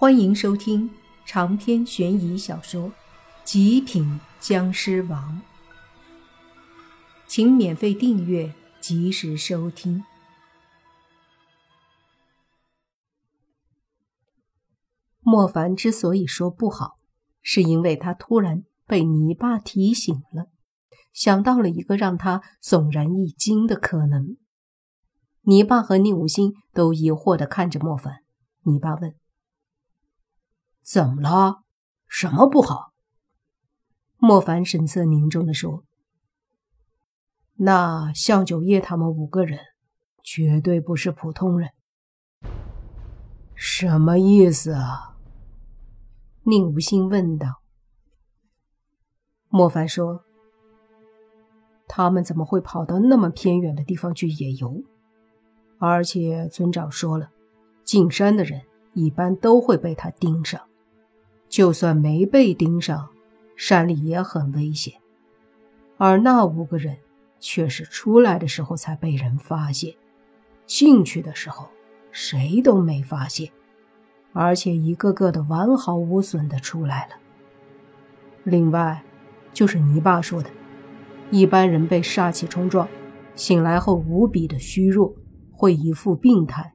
[0.00, 0.88] 欢迎收听
[1.26, 2.88] 长篇悬疑小说
[3.42, 5.42] 《极品僵尸王》，
[7.26, 10.04] 请免费订阅，及时收听。
[15.18, 17.00] 莫凡之所以说不好，
[17.42, 20.46] 是因为他突然被泥巴提醒了，
[21.12, 24.36] 想到了一个让他悚然一惊的可能。
[25.40, 28.22] 泥巴和宁无心都疑惑的看着莫凡。
[28.62, 29.12] 泥巴问。
[30.90, 31.64] 怎么了？
[32.06, 32.94] 什么不好？
[34.16, 35.84] 莫凡神色凝重地说
[37.56, 39.58] ：“那向九叶他们五个人
[40.22, 41.72] 绝对不是普通人。”
[43.54, 45.18] 什么意思啊？
[46.44, 47.60] 宁无心问道。
[49.50, 50.24] 莫凡说
[51.86, 54.82] ：“他们怎么会跑到那么偏远的地方去野游？
[55.78, 57.30] 而且村长说了，
[57.84, 58.62] 进山的人
[58.94, 60.58] 一般都会被他盯上。”
[61.48, 63.08] 就算没被盯上，
[63.56, 64.94] 山里也很危险。
[65.96, 66.96] 而那五个人
[67.40, 69.94] 却是出来的时候才被人发现，
[70.66, 71.68] 进去的时候
[72.12, 73.50] 谁都没发现，
[74.32, 77.14] 而且一个个的完好无损的出来了。
[78.44, 79.02] 另外，
[79.52, 80.50] 就是你爸说的，
[81.30, 82.88] 一般人被煞气冲撞，
[83.34, 85.14] 醒来后无比的虚弱，
[85.50, 86.74] 会一副病态。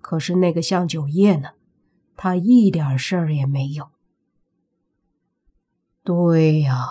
[0.00, 1.50] 可是那个向九叶呢，
[2.16, 3.88] 他一点事儿也没有。
[6.06, 6.86] 对呀，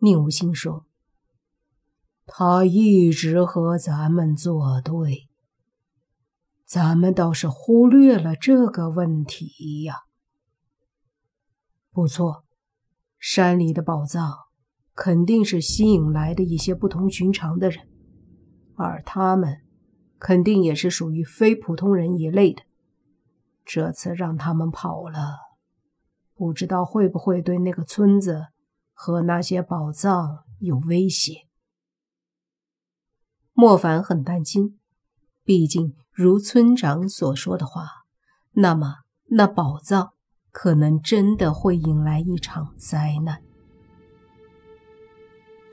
[0.00, 0.84] 宁无心说
[2.28, 5.30] ：“他一直和咱们作对，
[6.66, 10.00] 咱们倒是忽略了这个问题呀。
[11.90, 12.44] 不错，
[13.18, 14.34] 山里的宝藏
[14.94, 17.88] 肯定是吸引来的一些不同寻常的人，
[18.76, 19.62] 而他们
[20.18, 22.62] 肯定也是属于非普通人一类的。
[23.64, 25.38] 这次让他们跑了。”
[26.34, 28.46] 不知道会不会对那个村子
[28.92, 31.46] 和那些宝藏有威胁？
[33.52, 34.78] 莫凡很担心，
[35.44, 37.86] 毕竟如村长所说的话，
[38.52, 38.96] 那么
[39.30, 40.14] 那宝藏
[40.50, 43.42] 可能真的会引来一场灾难。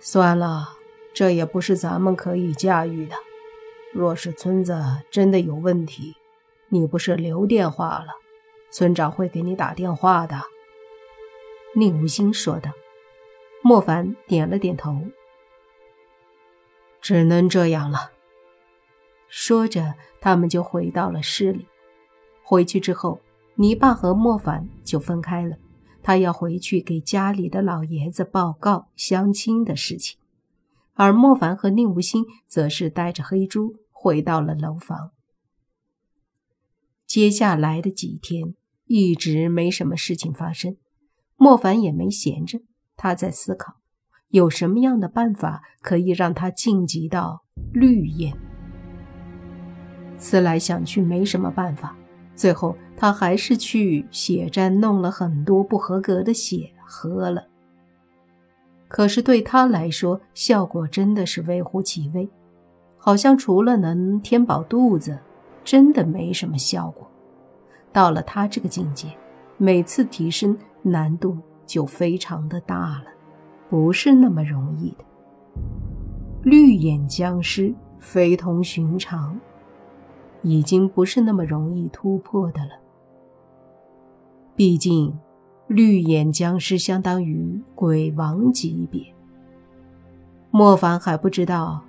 [0.02, 0.70] 算了，
[1.14, 3.16] 这也不是咱们可以驾驭的。
[3.94, 4.82] 若是村子
[5.12, 6.16] 真的有问题，
[6.70, 8.14] 你不是留电话了，
[8.72, 10.40] 村长会给你打电话的。
[11.76, 12.72] 宁无心说道。
[13.62, 14.96] 莫凡点了点头，
[17.02, 18.12] 只能这样了。
[19.28, 21.68] 说着，他们就回到了市里。
[22.42, 23.20] 回去之后，
[23.56, 25.58] 泥巴和莫凡就分开了。
[26.02, 30.18] 他要回去给家里的老爷子报告相亲的事情，
[30.94, 35.12] 而莫凡和宁无心则是带着黑猪回到了楼房。
[37.10, 38.54] 接下来的几天，
[38.86, 40.78] 一直没什么事情发生。
[41.38, 42.60] 莫凡也没闲着，
[42.96, 43.78] 他在思考
[44.28, 47.42] 有什么样的办法可以让他晋级到
[47.74, 48.38] 绿焰。
[50.20, 51.98] 思来想去，没什么办法，
[52.36, 57.48] 最后他还是去血站弄了很多不合格的血喝了。
[58.88, 62.30] 可是对他来说，效果真的是微乎其微，
[62.98, 65.20] 好像除了能填饱肚子，
[65.64, 67.08] 真的没什么效果。
[67.92, 69.08] 到了他这个境界，
[69.58, 70.58] 每次提升。
[70.82, 73.08] 难度就非常的大了，
[73.70, 75.04] 不是那么容易的。
[76.42, 79.38] 绿眼僵尸非同寻常，
[80.42, 82.72] 已经不是那么容易突破的了。
[84.56, 85.14] 毕竟，
[85.68, 89.04] 绿眼僵尸相当于鬼王级别。
[90.50, 91.84] 莫凡还不知道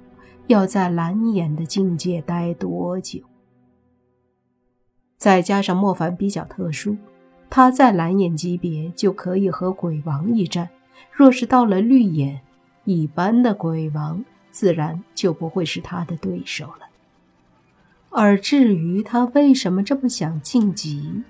[0.48, 3.20] 要在蓝眼的境界待多久，
[5.20, 6.96] 再加上莫凡比较特殊。
[7.50, 10.70] 他在蓝眼级别就可以和鬼王一战，
[11.12, 12.40] 若是到了绿眼，
[12.84, 16.86] 一般的鬼王自然就不会是他的对手了。
[18.08, 21.22] 而至于他为什么这么想晋级，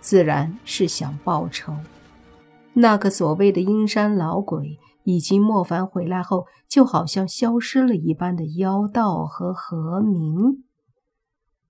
[0.00, 1.74] 自然是想报仇。
[2.72, 10.64] 那个所谓的阴山老鬼，以及莫凡回来后就好像消失了一般的妖道和何明，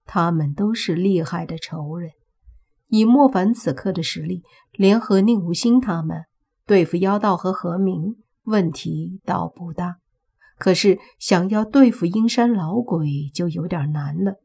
[0.04, 2.12] 他们都是厉害的仇人。
[2.88, 4.42] 以莫凡此刻的实力，
[4.72, 6.24] 联合宁无心他们
[6.66, 9.96] 对付妖道和何明，问题倒不大。
[10.56, 14.40] 可是想要对付阴山老鬼就有点难了，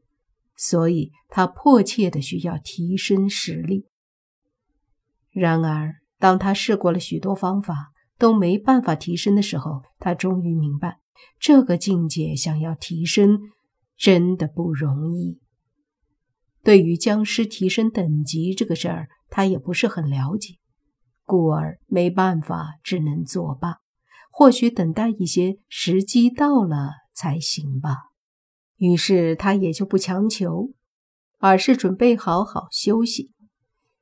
[0.56, 3.86] 所以他迫切的需要提升实力。
[5.30, 10.98] 然而，当他试过了许多方法都没办法提升的时候，他终于明白，
[11.38, 13.38] 这个境界想要提升，
[13.96, 15.38] 真的不容易。
[16.62, 20.54] 对于僵尸提升等级这个事儿，他也不是很了解，
[21.24, 23.78] 故而没办法，只能作罢。
[24.30, 27.96] 或许等待一些时机到了才行吧。
[28.76, 30.70] 于是他也就不强求，
[31.38, 33.32] 而是准备好好休息。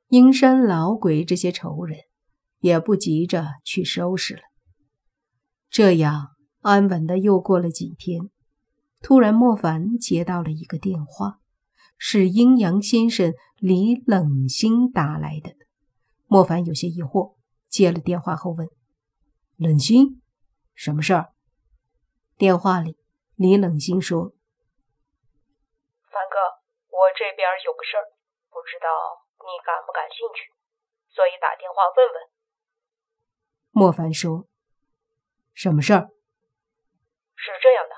[0.07, 1.97] 阴山老鬼这些仇人，
[2.59, 4.41] 也不急着去收拾了。
[5.69, 6.29] 这样
[6.61, 8.29] 安稳的又过了几天，
[9.01, 11.38] 突然莫凡接到了一个电话，
[11.99, 15.53] 是阴阳先生李冷心打来的。
[16.25, 17.35] 莫凡有些疑惑，
[17.67, 18.69] 接了电话后问
[19.59, 20.23] ：“冷心，
[20.73, 21.33] 什么事儿？”
[22.39, 22.95] 电话里，
[23.35, 24.31] 李冷心说。
[26.07, 26.39] 凡哥
[26.87, 28.15] 我这边有个事儿，
[28.47, 28.87] 不知道
[29.43, 30.55] 你感不感兴趣，
[31.11, 32.15] 所以打电话问问。
[33.71, 34.47] 莫凡说
[35.53, 36.07] ：“什么事儿？”
[37.35, 37.95] 是这样的，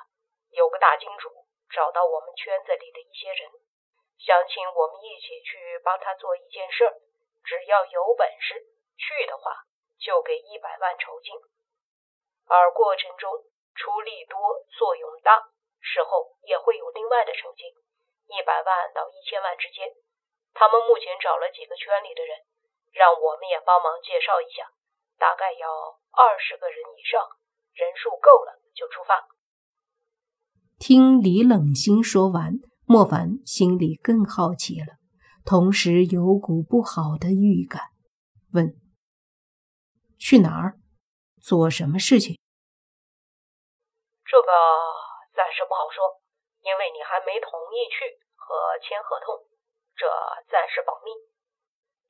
[0.57, 1.29] 有个大金主
[1.69, 3.60] 找到我们圈子里的一些人，
[4.21, 6.93] 想请我们一起去帮他做一件事儿，
[7.43, 8.53] 只要有本事
[8.97, 9.65] 去的话，
[9.97, 11.33] 就给一百万酬金，
[12.45, 13.33] 而过程中
[13.73, 14.37] 出力多
[14.77, 15.49] 作用大，
[15.81, 17.65] 事后也会有另外的酬金。
[18.29, 19.91] 一百万到一千万之间，
[20.53, 22.45] 他们目前找了几个圈里的人，
[22.93, 24.71] 让我们也帮忙介绍一下，
[25.17, 25.67] 大概要
[26.11, 27.19] 二十个人以上，
[27.73, 29.27] 人数够了就出发。
[30.79, 32.53] 听李冷心说完，
[32.91, 34.99] 莫凡心里更好奇了，
[35.45, 37.95] 同时有股不好的预感，
[38.51, 38.75] 问
[40.19, 40.75] ：“去哪儿？
[41.39, 42.35] 做什么事情？”
[44.27, 44.51] 这个
[45.31, 46.19] 暂时不好说。
[46.67, 48.05] 因为你还没同意去
[48.35, 48.53] 和
[48.83, 49.33] 签合同，
[49.95, 50.05] 这
[50.51, 51.09] 暂时保密。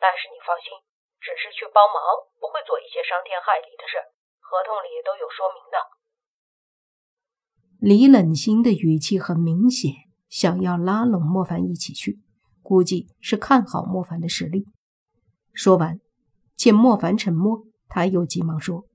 [0.02, 0.76] 但是你放心，
[1.22, 2.02] 只是去帮忙，
[2.42, 4.02] 不会做一些伤天害理的事，
[4.42, 5.78] 合同里都有说明的。
[7.80, 12.22] 李冷心的语气很明显，想要拉拢莫凡一起去，
[12.64, 14.66] 估计是看好莫凡的实力。
[15.52, 16.00] 说完，
[16.56, 18.88] 见莫凡沉默，他又急忙说：“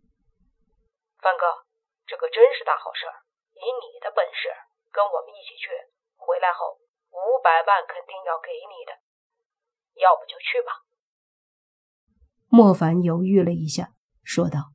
[1.21, 1.69] 范哥，
[2.07, 3.21] 这可真是大好事儿，
[3.53, 4.49] 以你的本事。”
[4.97, 5.69] 跟我们一起去，
[6.17, 6.81] 回来后
[7.13, 8.97] 五百万肯定要给你的，
[10.01, 10.73] 要不就去吧。
[12.49, 13.93] 莫凡犹豫了一下，
[14.25, 14.73] 说道：“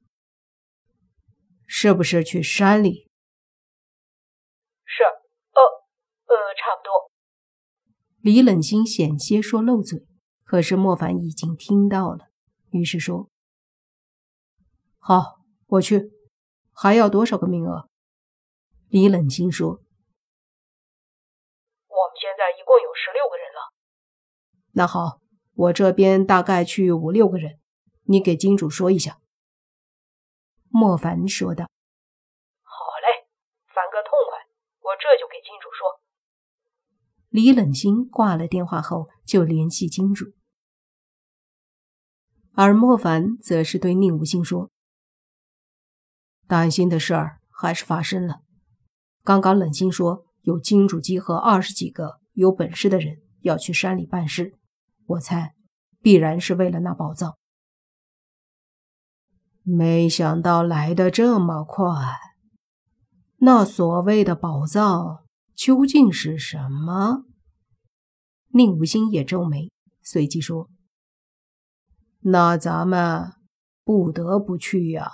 [1.65, 3.09] 是不是去山里
[4.85, 5.01] ？”“是，
[6.31, 7.12] 呃，呃，差不多。”
[8.24, 10.07] 李冷心险些说漏嘴，
[10.44, 12.30] 可是莫凡已经听到了，
[12.69, 13.30] 于是说
[14.98, 16.12] ：“好，我去。
[16.74, 17.89] 还要多少个名额？”
[18.89, 19.68] 李冷心说。
[19.69, 19.74] 我
[22.07, 23.74] 们现在一共有十六个人了。
[24.74, 25.19] 那好，
[25.54, 27.60] 我这边大概去五六个人，
[28.04, 29.19] 你给金主说一下。”
[30.69, 31.66] 莫凡说道。
[32.63, 33.28] “好嘞，
[33.74, 34.48] 凡哥痛快，
[34.80, 36.00] 我这就给金主说。”
[37.31, 40.28] 李冷心挂了电话后就联系金主，
[42.54, 44.69] 而莫凡则是对宁无心说
[46.45, 48.42] ：“担心的事儿还是发生了。
[49.24, 54.57] 刚刚冷心说。”有金主集合二十几个有本事的人要去山里办事，
[55.06, 55.54] 我猜
[56.01, 57.38] 必然是为了那宝藏。
[59.62, 61.94] 没想到来的这么快，
[63.38, 65.24] 那所谓的宝藏
[65.63, 67.23] 究竟是什么？
[68.47, 69.69] 宁无心也皱眉，
[70.01, 70.71] 随即说
[72.21, 73.33] ：“那咱们
[73.83, 75.11] 不得不去呀。”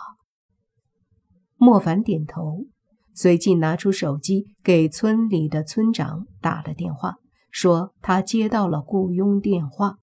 [1.57, 2.67] 莫凡点头。
[3.13, 7.15] 随即拿出手机给村里的村长打了电话，
[7.51, 9.97] 说他接到了雇佣电话，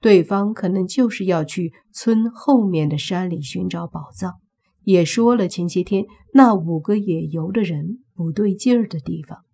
[0.00, 4.40] 对方可能就是要去村后面的山里寻找宝藏，
[4.84, 9.44] 也说了前些天那五个野游的人不对劲儿的地方。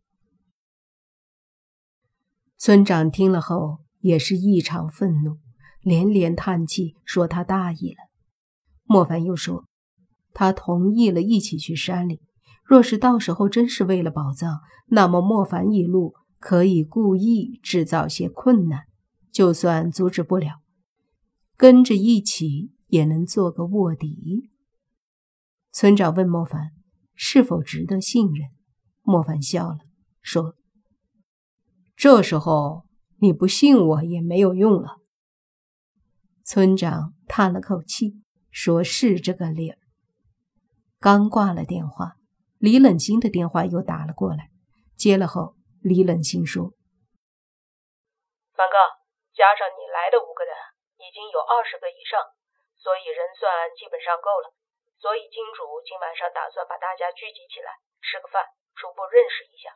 [2.56, 5.38] 村长听了后也是异常愤怒，
[5.82, 8.10] 连连叹气，说他大意了。
[8.84, 9.64] 莫凡又说，
[10.34, 12.20] 他同意了一起去山里。
[12.64, 18.84] 若是到时候真是为了宝藏，那么莫凡一路可以故意制造些困难，
[19.32, 20.60] 就算阻止不了，
[21.56, 24.50] 跟着一起也能做个卧底。
[25.73, 26.73] 村长问莫凡
[27.15, 28.50] 是否值得信任，
[29.03, 29.79] 莫凡笑了，
[30.21, 30.57] 说
[31.97, 32.85] ：“这时候
[33.21, 34.99] 你不信我也没有用了。”
[36.45, 39.79] 村长叹了口气，说是这个理儿。
[40.99, 42.17] 刚挂了电话。
[42.61, 44.50] 李冷清的电话又打了过来，
[44.95, 46.77] 接了后，李冷清说
[48.53, 48.77] ：“凡哥，
[49.33, 50.53] 加上你来的五个人，
[51.00, 52.21] 已经有二十个以上，
[52.77, 53.49] 所以人算
[53.81, 54.53] 基本上够了。
[55.00, 57.73] 所以金主今晚上打算把大家聚集起来
[58.04, 58.45] 吃个饭，
[58.76, 59.73] 初步认识一下，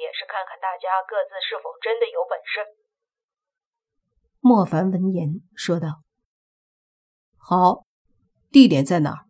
[0.00, 2.64] 也是看看大家各自是否真的有本事。
[4.40, 6.00] 莫凡闻言说道
[7.36, 7.84] ：“好，
[8.50, 9.28] 地点在哪儿？”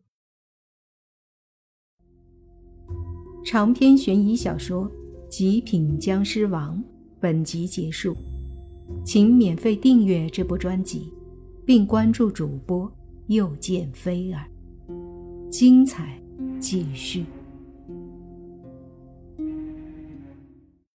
[3.44, 4.84] 长篇悬疑小说
[5.28, 6.76] 《极品僵尸王》
[7.20, 8.14] 本集结束，
[9.04, 11.12] 请免费订阅这部专辑，
[11.66, 12.88] 并关注主播
[13.26, 14.48] 又见菲儿，
[15.52, 16.18] 精彩
[16.58, 17.26] 继续。